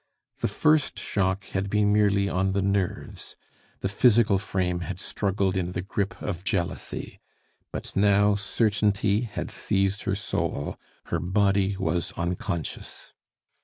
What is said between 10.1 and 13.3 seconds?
soul, her body was unconscious.